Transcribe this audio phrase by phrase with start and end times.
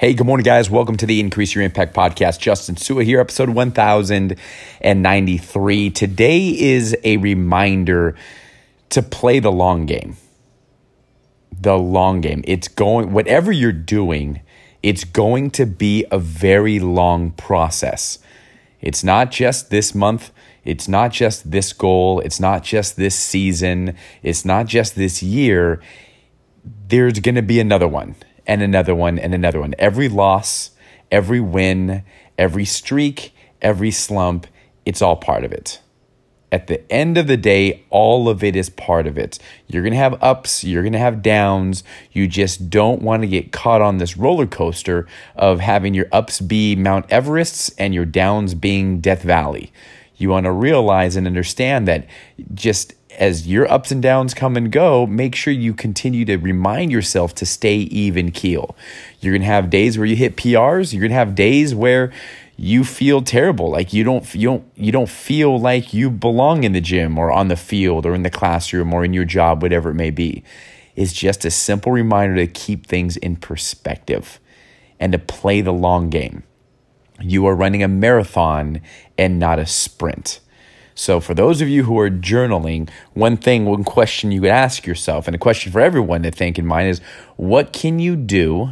[0.00, 0.70] Hey, good morning, guys.
[0.70, 2.38] Welcome to the Increase Your Impact podcast.
[2.38, 5.90] Justin Su'a here, episode 1093.
[5.90, 8.14] Today is a reminder
[8.90, 10.16] to play the long game.
[11.50, 12.44] The long game.
[12.46, 14.40] It's going, whatever you're doing,
[14.84, 18.20] it's going to be a very long process.
[18.80, 20.30] It's not just this month.
[20.64, 22.20] It's not just this goal.
[22.20, 23.96] It's not just this season.
[24.22, 25.82] It's not just this year.
[26.86, 28.14] There's going to be another one
[28.48, 29.74] and another one and another one.
[29.78, 30.70] Every loss,
[31.12, 32.02] every win,
[32.36, 33.32] every streak,
[33.62, 34.46] every slump,
[34.84, 35.80] it's all part of it.
[36.50, 39.38] At the end of the day, all of it is part of it.
[39.66, 41.84] You're going to have ups, you're going to have downs.
[42.10, 45.06] You just don't want to get caught on this roller coaster
[45.36, 49.70] of having your ups be Mount Everests and your downs being Death Valley.
[50.16, 52.06] You want to realize and understand that
[52.54, 56.92] just as your ups and downs come and go, make sure you continue to remind
[56.92, 58.76] yourself to stay even keel.
[59.20, 62.12] You're going to have days where you hit PRs, you're going to have days where
[62.56, 63.70] you feel terrible.
[63.70, 67.30] Like you don't you don't you don't feel like you belong in the gym or
[67.32, 70.44] on the field or in the classroom or in your job whatever it may be.
[70.94, 74.40] It's just a simple reminder to keep things in perspective
[74.98, 76.44] and to play the long game.
[77.20, 78.80] You are running a marathon
[79.16, 80.40] and not a sprint
[80.98, 84.84] so, for those of you who are journaling, one thing, one question you could ask
[84.84, 87.00] yourself, and a question for everyone to think in mind is
[87.36, 88.70] what can you do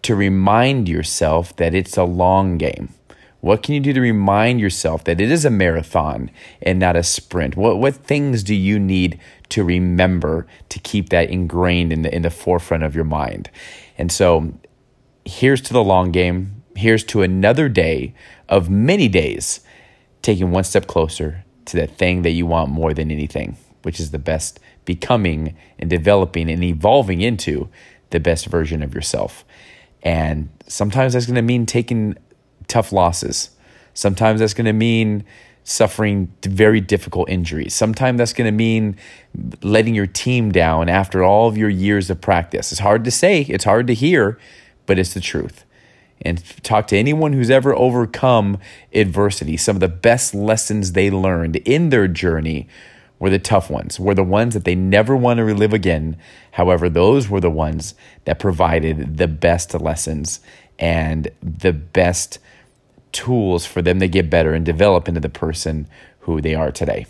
[0.00, 2.94] to remind yourself that it's a long game?
[3.40, 6.30] What can you do to remind yourself that it is a marathon
[6.62, 7.54] and not a sprint?
[7.54, 12.22] What, what things do you need to remember to keep that ingrained in the, in
[12.22, 13.50] the forefront of your mind?
[13.98, 14.54] And so,
[15.26, 16.62] here's to the long game.
[16.76, 18.14] Here's to another day
[18.48, 19.60] of many days
[20.22, 24.10] taking one step closer to that thing that you want more than anything, which is
[24.10, 27.68] the best becoming and developing and evolving into
[28.10, 29.44] the best version of yourself.
[30.02, 32.16] And sometimes that's going to mean taking
[32.68, 33.50] tough losses.
[33.94, 35.24] Sometimes that's going to mean
[35.64, 37.72] suffering very difficult injuries.
[37.72, 38.96] Sometimes that's going to mean
[39.62, 42.72] letting your team down after all of your years of practice.
[42.72, 44.38] It's hard to say, it's hard to hear,
[44.86, 45.64] but it's the truth
[46.24, 48.58] and talk to anyone who's ever overcome
[48.92, 49.56] adversity.
[49.56, 52.68] Some of the best lessons they learned in their journey
[53.18, 56.16] were the tough ones, were the ones that they never want to relive again.
[56.52, 57.94] However, those were the ones
[58.24, 60.40] that provided the best lessons
[60.78, 62.38] and the best
[63.12, 65.86] tools for them to get better and develop into the person
[66.20, 67.06] who they are today.